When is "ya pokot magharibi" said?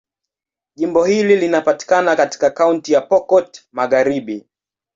2.93-4.45